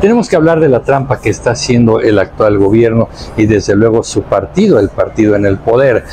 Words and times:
tenemos 0.00 0.28
que 0.28 0.36
hablar 0.36 0.60
de 0.60 0.68
la 0.68 0.82
trampa 0.82 1.20
que 1.20 1.30
está 1.30 1.52
haciendo 1.52 2.00
el 2.00 2.18
actual 2.18 2.58
gobierno 2.58 3.08
y 3.36 3.46
desde 3.46 3.74
luego 3.74 4.02
su 4.02 4.22
partido, 4.22 4.78
el 4.78 4.88
partido 4.88 5.34
en 5.34 5.46
el 5.46 5.58
poder. 5.58 6.04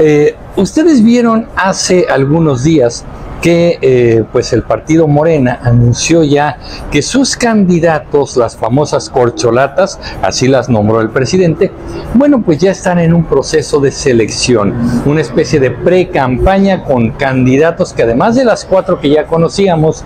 Eh, 0.00 0.36
ustedes 0.56 1.02
vieron 1.02 1.48
hace 1.56 2.06
algunos 2.08 2.62
días 2.62 3.04
que 3.42 3.78
eh, 3.80 4.24
pues 4.32 4.52
el 4.52 4.62
partido 4.62 5.06
Morena 5.06 5.60
anunció 5.62 6.22
ya 6.22 6.58
que 6.90 7.02
sus 7.02 7.36
candidatos, 7.36 8.36
las 8.36 8.56
famosas 8.56 9.08
corcholatas, 9.08 9.98
así 10.22 10.48
las 10.48 10.68
nombró 10.68 11.00
el 11.00 11.10
presidente, 11.10 11.70
bueno, 12.14 12.42
pues 12.42 12.58
ya 12.58 12.72
están 12.72 12.98
en 12.98 13.14
un 13.14 13.24
proceso 13.24 13.80
de 13.80 13.90
selección, 13.90 14.74
una 15.06 15.20
especie 15.20 15.60
de 15.60 15.70
pre-campaña 15.70 16.84
con 16.84 17.10
candidatos 17.10 17.92
que 17.92 18.02
además 18.02 18.34
de 18.34 18.44
las 18.44 18.64
cuatro 18.64 19.00
que 19.00 19.10
ya 19.10 19.26
conocíamos, 19.26 20.04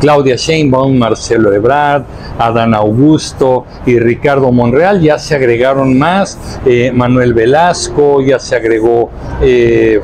Claudia 0.00 0.36
Sheinbaum, 0.36 0.96
Marcelo 0.96 1.52
Ebrard, 1.52 2.04
Adán 2.38 2.74
Augusto 2.74 3.64
y 3.86 3.98
Ricardo 3.98 4.52
Monreal. 4.52 5.00
Ya 5.00 5.18
se 5.18 5.34
agregaron 5.34 5.98
más, 5.98 6.38
eh, 6.64 6.92
Manuel 6.92 7.34
Velasco, 7.34 8.20
ya 8.20 8.38
se 8.38 8.56
agregó 8.56 9.10
eh, 9.40 10.00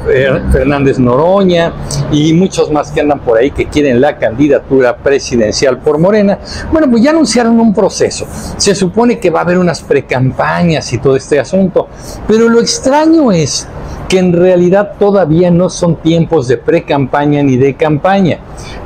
Fernández 0.50 0.98
Noroña 0.98 1.72
y 2.10 2.32
muchos 2.32 2.70
más 2.70 2.90
que 2.90 3.00
andan 3.00 3.20
por 3.20 3.38
ahí 3.38 3.50
que 3.50 3.66
quieren 3.66 4.00
la 4.00 4.18
candidatura 4.18 4.96
presidencial 4.96 5.78
por 5.78 5.98
Morena. 5.98 6.38
Bueno, 6.70 6.90
pues 6.90 7.02
ya 7.02 7.10
anunciaron 7.10 7.58
un 7.60 7.74
proceso. 7.74 8.26
Se 8.56 8.74
supone 8.74 9.18
que 9.18 9.30
va 9.30 9.40
a 9.40 9.42
haber 9.42 9.58
unas 9.58 9.82
precampañas 9.82 10.92
y 10.92 10.98
todo 10.98 11.16
este 11.16 11.38
asunto, 11.38 11.88
pero 12.26 12.48
lo 12.48 12.60
extraño 12.60 13.30
es 13.32 13.68
que 14.12 14.18
en 14.18 14.34
realidad 14.34 14.96
todavía 14.98 15.50
no 15.50 15.70
son 15.70 15.96
tiempos 15.96 16.46
de 16.46 16.58
pre-campaña 16.58 17.42
ni 17.42 17.56
de 17.56 17.76
campaña. 17.76 18.40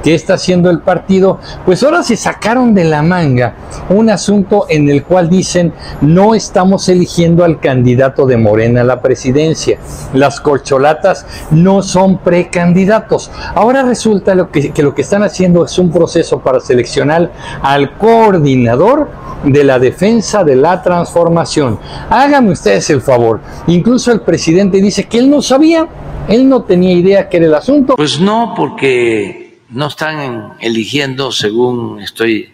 ¿Qué 0.04 0.14
está 0.14 0.34
haciendo 0.34 0.70
el 0.70 0.82
partido? 0.82 1.40
Pues 1.64 1.82
ahora 1.82 2.04
se 2.04 2.16
sacaron 2.16 2.74
de 2.74 2.84
la 2.84 3.02
manga 3.02 3.56
un 3.90 4.08
asunto 4.08 4.66
en 4.68 4.88
el 4.88 5.02
cual 5.02 5.28
dicen 5.28 5.72
no 6.00 6.36
estamos 6.36 6.88
eligiendo 6.88 7.42
al 7.42 7.58
candidato 7.58 8.24
de 8.24 8.36
Morena 8.36 8.82
a 8.82 8.84
la 8.84 9.02
presidencia. 9.02 9.80
Las 10.14 10.40
corcholatas 10.40 11.26
no 11.50 11.82
son 11.82 12.18
precandidatos. 12.18 13.32
Ahora 13.56 13.82
resulta 13.82 14.36
lo 14.36 14.52
que, 14.52 14.70
que 14.70 14.84
lo 14.84 14.94
que 14.94 15.02
están 15.02 15.24
haciendo 15.24 15.64
es 15.64 15.76
un 15.76 15.90
proceso 15.90 16.38
para 16.38 16.60
seleccionar 16.60 17.32
al 17.62 17.98
coordinador 17.98 19.08
de 19.44 19.64
la 19.64 19.78
defensa 19.78 20.44
de 20.44 20.56
la 20.56 20.82
transformación. 20.82 21.78
Háganme 22.10 22.52
ustedes 22.52 22.88
el 22.90 23.02
favor. 23.02 23.40
Incluso 23.66 24.12
el 24.12 24.20
presidente 24.20 24.80
dice 24.80 25.04
que 25.04 25.15
él 25.18 25.30
no 25.30 25.42
sabía, 25.42 25.86
él 26.28 26.48
no 26.48 26.62
tenía 26.64 26.92
idea 26.92 27.28
que 27.28 27.38
era 27.38 27.46
el 27.46 27.54
asunto. 27.54 27.96
Pues 27.96 28.20
no, 28.20 28.54
porque 28.56 29.60
no 29.70 29.88
están 29.88 30.54
eligiendo, 30.60 31.32
según 31.32 32.00
estoy 32.00 32.52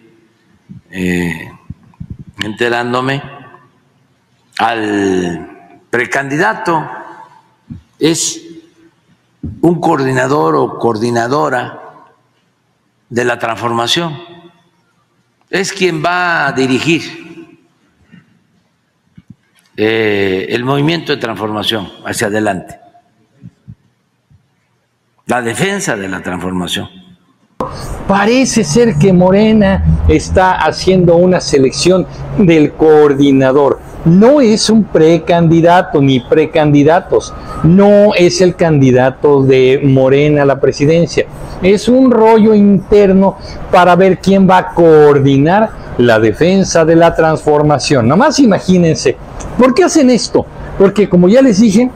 eh, 0.90 1.50
enterándome, 2.42 3.22
al 4.58 5.80
precandidato. 5.90 6.86
Es 7.98 8.42
un 9.60 9.80
coordinador 9.80 10.56
o 10.56 10.78
coordinadora 10.78 11.80
de 13.08 13.24
la 13.24 13.38
transformación 13.38 14.32
es 15.52 15.70
quien 15.70 16.02
va 16.02 16.46
a 16.46 16.52
dirigir 16.52 17.31
eh, 19.76 20.46
el 20.50 20.64
movimiento 20.64 21.12
de 21.12 21.18
transformación 21.18 21.88
hacia 22.04 22.26
adelante, 22.26 22.78
la 25.26 25.40
defensa 25.40 25.96
de 25.96 26.08
la 26.08 26.22
transformación. 26.22 26.88
Parece 28.06 28.64
ser 28.64 28.96
que 28.96 29.12
Morena 29.12 30.04
está 30.08 30.56
haciendo 30.56 31.16
una 31.16 31.40
selección 31.40 32.06
del 32.36 32.72
coordinador. 32.72 33.78
No 34.04 34.40
es 34.40 34.68
un 34.68 34.84
precandidato 34.84 36.02
ni 36.02 36.20
precandidatos. 36.20 37.32
No 37.62 38.14
es 38.14 38.40
el 38.40 38.56
candidato 38.56 39.42
de 39.42 39.80
Morena 39.84 40.42
a 40.42 40.46
la 40.46 40.60
presidencia. 40.60 41.26
Es 41.62 41.88
un 41.88 42.10
rollo 42.10 42.54
interno 42.54 43.36
para 43.70 43.94
ver 43.94 44.18
quién 44.18 44.50
va 44.50 44.58
a 44.58 44.74
coordinar 44.74 45.81
la 45.98 46.18
defensa 46.18 46.84
de 46.84 46.96
la 46.96 47.14
transformación. 47.14 48.08
Nomás 48.08 48.38
imagínense, 48.38 49.16
¿por 49.58 49.74
qué 49.74 49.84
hacen 49.84 50.10
esto? 50.10 50.46
Porque 50.78 51.08
como 51.08 51.28
ya 51.28 51.42
les 51.42 51.60
dije, 51.60 51.90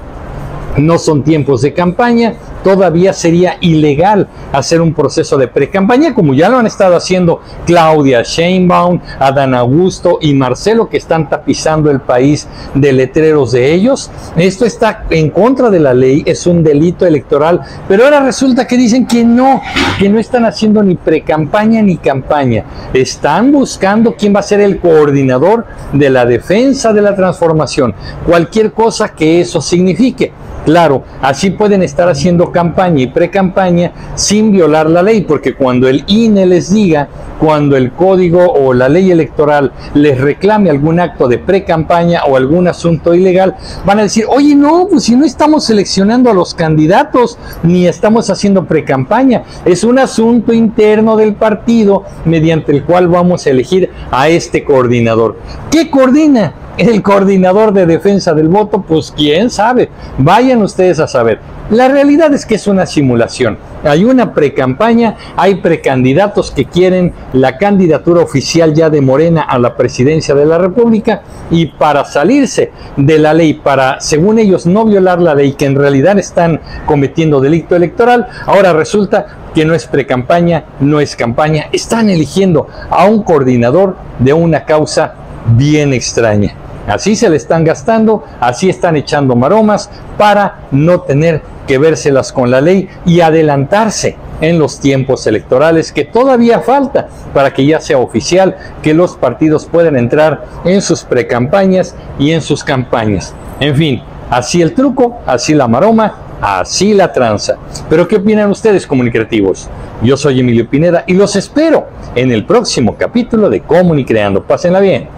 no 0.77 0.99
son 0.99 1.23
tiempos 1.23 1.63
de 1.63 1.73
campaña, 1.73 2.35
todavía 2.67 3.13
sería 3.13 3.59
ilegal 3.61 4.27
hacer 4.53 4.81
un 4.81 4.93
proceso 4.93 5.39
de 5.39 5.47
pre-campaña, 5.47 6.13
como 6.13 6.35
ya 6.35 6.49
lo 6.49 6.59
han 6.59 6.67
estado 6.67 6.97
haciendo 6.97 7.41
Claudia 7.65 8.25
Sheinbaum, 8.25 8.99
Adán 9.21 9.55
Augusto 9.55 10.19
y 10.21 10.35
Marcelo, 10.35 10.89
que 10.89 10.97
están 10.97 11.31
tapizando 11.31 11.93
el 11.93 12.01
país 12.01 12.49
de 12.75 12.93
letreros 12.93 13.53
de 13.53 13.73
ellos. 13.73 14.11
Esto 14.35 14.65
está 14.65 15.05
en 15.11 15.31
contra 15.31 15.71
de 15.71 15.79
la 15.79 15.95
ley, 15.95 16.25
es 16.27 16.45
un 16.49 16.65
delito 16.65 17.07
electoral, 17.07 17.61
pero 17.87 18.03
ahora 18.03 18.19
resulta 18.19 18.67
que 18.67 18.77
dicen 18.77 19.07
que 19.07 19.25
no, 19.25 19.63
que 20.01 20.09
no 20.09 20.19
están 20.19 20.45
haciendo 20.45 20.83
ni 20.83 20.97
pre-campaña 20.97 21.83
ni 21.83 21.99
campaña. 21.99 22.65
Están 22.93 23.53
buscando 23.53 24.17
quién 24.17 24.35
va 24.35 24.41
a 24.41 24.43
ser 24.43 24.61
el 24.61 24.81
coordinador 24.81 25.67
de 25.93 26.11
la 26.11 26.27
defensa 26.27 26.93
de 26.93 27.03
la 27.03 27.15
transformación, 27.15 27.95
cualquier 28.27 28.73
cosa 28.73 29.11
que 29.11 29.41
eso 29.41 29.61
signifique. 29.61 30.33
Claro, 30.67 31.05
así 31.23 31.51
pueden 31.51 31.85
estar 31.85 32.09
haciendo 32.09 32.51
campaña 32.51 33.01
y 33.01 33.07
pre-campaña 33.07 33.93
sin 34.17 34.51
violar 34.51 34.91
la 34.91 35.01
ley, 35.01 35.21
porque 35.21 35.55
cuando 35.55 35.87
el 35.87 36.03
INE 36.09 36.45
les 36.45 36.75
diga, 36.75 37.07
cuando 37.39 37.77
el 37.77 37.93
código 37.93 38.45
o 38.45 38.75
la 38.75 38.89
ley 38.89 39.13
electoral 39.13 39.71
les 39.95 40.21
reclame 40.21 40.69
algún 40.69 40.99
acto 40.99 41.29
de 41.29 41.39
pre-campaña 41.39 42.25
o 42.25 42.37
algún 42.37 42.67
asunto 42.67 43.15
ilegal, 43.15 43.55
van 43.85 44.01
a 44.01 44.03
decir, 44.03 44.25
oye, 44.29 44.57
no, 44.57 44.89
pues 44.91 45.05
si 45.05 45.15
no 45.15 45.25
estamos 45.25 45.65
seleccionando 45.65 46.31
a 46.31 46.35
los 46.35 46.53
candidatos, 46.53 47.39
ni 47.63 47.87
estamos 47.87 48.29
haciendo 48.29 48.65
pre-campaña, 48.65 49.45
es 49.65 49.85
un 49.85 50.01
asunto 50.01 50.53
interno 50.53 51.17
del 51.17 51.35
partido 51.35 52.03
mediante 52.25 52.73
el 52.73 52.83
cual 52.83 53.07
vamos 53.07 53.47
a 53.47 53.51
elegir 53.51 53.93
a 54.11 54.29
este 54.31 54.65
coordinador. 54.65 55.37
¿Qué 55.71 55.89
coordina? 55.91 56.66
El 56.79 57.03
coordinador 57.03 57.73
de 57.73 57.87
defensa 57.87 58.35
del 58.35 58.49
voto, 58.49 58.83
pues 58.83 59.13
quién 59.17 59.51
sabe, 59.51 59.89
vayan 60.19 60.63
ustedes 60.63 61.01
a 61.01 61.07
saber. 61.07 61.41
La 61.71 61.89
realidad 61.89 62.33
es 62.33 62.47
que 62.47 62.55
es 62.55 62.69
una 62.69 62.87
simulación. 62.87 63.59
Hay 63.83 64.05
una 64.05 64.33
precampaña, 64.33 65.17
hay 65.37 65.57
precandidatos 65.57 66.53
que 66.53 66.67
quieren 66.67 67.13
la 67.33 67.59
candidatura 67.59 68.23
oficial 68.23 68.73
ya 68.73 68.89
de 68.89 69.01
Morena 69.01 69.43
a 69.43 69.59
la 69.59 69.77
presidencia 69.77 70.35
de 70.35 70.47
la 70.47 70.59
República 70.59 71.23
y 71.51 71.67
para 71.67 72.05
salirse 72.05 72.71
de 72.97 73.19
la 73.19 73.35
ley, 73.35 73.55
para, 73.55 74.01
según 74.01 74.39
ellos, 74.39 74.67
no 74.67 74.85
violar 74.85 75.21
la 75.21 75.35
ley, 75.35 75.55
que 75.55 75.67
en 75.67 75.75
realidad 75.75 76.19
están 76.19 76.61
cometiendo 76.85 77.41
delito 77.41 77.75
electoral, 77.75 78.29
ahora 78.47 78.73
resulta 78.73 79.27
que 79.53 79.65
no 79.65 79.75
es 79.75 79.87
precampaña, 79.87 80.65
no 80.81 81.01
es 81.01 81.17
campaña, 81.17 81.67
están 81.73 82.11
eligiendo 82.11 82.69
a 82.91 83.07
un 83.07 83.23
coordinador 83.23 83.97
de 84.21 84.33
una 84.35 84.65
causa 84.65 85.15
bien 85.57 85.93
extraña. 85.93 86.66
Así 86.87 87.17
se 87.17 87.29
le 87.29 87.37
están 87.37 87.65
gastando, 87.65 88.25
así 88.41 88.69
están 88.69 88.97
echando 88.97 89.35
maromas 89.35 89.91
para 90.17 90.61
no 90.71 91.01
tener 91.01 91.43
que 91.67 91.79
vérselas 91.79 92.33
con 92.33 92.51
la 92.51 92.61
ley 92.61 92.89
y 93.05 93.21
adelantarse 93.21 94.17
en 94.41 94.59
los 94.59 94.79
tiempos 94.79 95.27
electorales 95.27 95.93
que 95.93 96.05
todavía 96.05 96.61
falta 96.61 97.09
para 97.35 97.53
que 97.53 97.67
ya 97.67 97.81
sea 97.81 97.99
oficial 97.99 98.57
que 98.83 98.95
los 98.95 99.17
partidos 99.17 99.67
puedan 99.67 99.97
entrar 99.97 100.45
en 100.65 100.83
sus 100.83 101.03
precampañas 101.03 101.95
y 102.19 102.33
en 102.33 102.41
sus 102.41 102.63
campañas. 102.63 103.35
En 103.61 103.75
fin, 103.75 104.03
así 104.31 104.63
el 104.63 104.75
truco, 104.75 105.19
así 105.27 105.55
la 105.55 105.67
maroma, 105.67 106.15
así 106.41 106.95
la 106.95 107.13
tranza. 107.13 107.57
Pero 107.89 108.07
¿qué 108.07 108.17
opinan 108.17 108.51
ustedes 108.51 108.87
comunicativos? 108.87 109.69
Yo 110.03 110.17
soy 110.17 110.41
Emilio 110.41 110.69
Pineda 110.69 111.05
y 111.07 111.15
los 111.15 111.35
espero 111.37 111.89
en 112.15 112.31
el 112.31 112.45
próximo 112.45 112.97
capítulo 112.97 113.49
de 113.49 113.63
Comunicreando. 113.63 114.45
Pásenla 114.45 114.81
bien. 114.81 115.09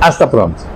Hasta 0.00 0.30
pronto. 0.30 0.75